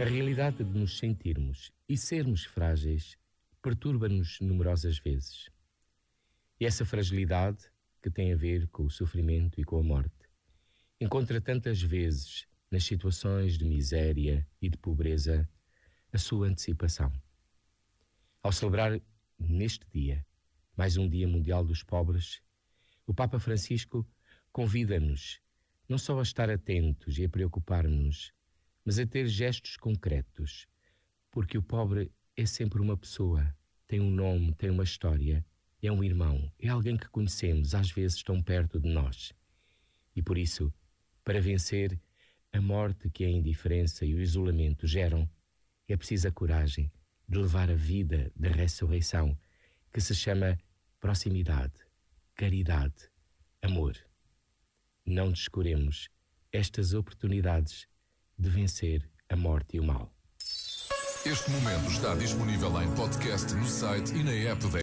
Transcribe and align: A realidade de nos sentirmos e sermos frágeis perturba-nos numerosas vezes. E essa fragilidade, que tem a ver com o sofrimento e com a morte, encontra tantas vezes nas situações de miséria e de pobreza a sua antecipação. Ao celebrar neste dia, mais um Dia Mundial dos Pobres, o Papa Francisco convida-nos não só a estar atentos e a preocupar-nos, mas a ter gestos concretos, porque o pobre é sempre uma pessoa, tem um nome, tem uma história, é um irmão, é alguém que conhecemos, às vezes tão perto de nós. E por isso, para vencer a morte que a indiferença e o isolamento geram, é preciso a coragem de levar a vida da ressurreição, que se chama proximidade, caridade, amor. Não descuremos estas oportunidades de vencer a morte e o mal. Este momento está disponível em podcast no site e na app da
A 0.00 0.04
realidade 0.04 0.64
de 0.64 0.78
nos 0.78 0.98
sentirmos 0.98 1.72
e 1.88 1.96
sermos 1.96 2.44
frágeis 2.44 3.16
perturba-nos 3.62 4.40
numerosas 4.40 4.98
vezes. 4.98 5.48
E 6.58 6.66
essa 6.66 6.84
fragilidade, 6.84 7.70
que 8.02 8.10
tem 8.10 8.32
a 8.32 8.36
ver 8.36 8.66
com 8.68 8.84
o 8.84 8.90
sofrimento 8.90 9.60
e 9.60 9.64
com 9.64 9.78
a 9.78 9.82
morte, 9.84 10.28
encontra 11.00 11.40
tantas 11.40 11.80
vezes 11.80 12.44
nas 12.68 12.82
situações 12.82 13.56
de 13.56 13.64
miséria 13.64 14.44
e 14.60 14.68
de 14.68 14.76
pobreza 14.76 15.48
a 16.12 16.18
sua 16.18 16.48
antecipação. 16.48 17.12
Ao 18.42 18.50
celebrar 18.50 19.00
neste 19.38 19.86
dia, 19.92 20.26
mais 20.76 20.96
um 20.96 21.08
Dia 21.08 21.28
Mundial 21.28 21.64
dos 21.64 21.84
Pobres, 21.84 22.42
o 23.06 23.14
Papa 23.14 23.38
Francisco 23.38 24.04
convida-nos 24.52 25.40
não 25.88 25.98
só 25.98 26.18
a 26.18 26.22
estar 26.22 26.50
atentos 26.50 27.16
e 27.16 27.24
a 27.24 27.28
preocupar-nos, 27.28 28.32
mas 28.84 28.98
a 28.98 29.06
ter 29.06 29.26
gestos 29.26 29.76
concretos, 29.76 30.66
porque 31.30 31.56
o 31.56 31.62
pobre 31.62 32.12
é 32.36 32.44
sempre 32.44 32.80
uma 32.80 32.96
pessoa, 32.96 33.56
tem 33.86 34.00
um 34.00 34.10
nome, 34.10 34.54
tem 34.54 34.70
uma 34.70 34.84
história, 34.84 35.44
é 35.82 35.90
um 35.90 36.02
irmão, 36.02 36.50
é 36.58 36.68
alguém 36.68 36.96
que 36.96 37.08
conhecemos, 37.08 37.74
às 37.74 37.90
vezes 37.90 38.22
tão 38.22 38.42
perto 38.42 38.80
de 38.80 38.88
nós. 38.88 39.32
E 40.14 40.22
por 40.22 40.38
isso, 40.38 40.72
para 41.22 41.40
vencer 41.40 42.00
a 42.52 42.60
morte 42.60 43.10
que 43.10 43.24
a 43.24 43.28
indiferença 43.28 44.04
e 44.04 44.14
o 44.14 44.20
isolamento 44.20 44.86
geram, 44.86 45.28
é 45.88 45.96
preciso 45.96 46.28
a 46.28 46.32
coragem 46.32 46.90
de 47.28 47.38
levar 47.38 47.70
a 47.70 47.74
vida 47.74 48.30
da 48.36 48.48
ressurreição, 48.48 49.38
que 49.92 50.00
se 50.00 50.14
chama 50.14 50.58
proximidade, 51.00 51.74
caridade, 52.34 53.10
amor. 53.60 53.96
Não 55.04 55.30
descuremos 55.30 56.08
estas 56.52 56.94
oportunidades 56.94 57.86
de 58.38 58.48
vencer 58.48 59.08
a 59.28 59.36
morte 59.36 59.76
e 59.76 59.80
o 59.80 59.84
mal. 59.84 60.12
Este 61.26 61.50
momento 61.50 61.90
está 61.90 62.14
disponível 62.14 62.82
em 62.82 62.94
podcast 62.94 63.54
no 63.54 63.66
site 63.66 64.14
e 64.14 64.22
na 64.22 64.32
app 64.32 64.66
da 64.68 64.82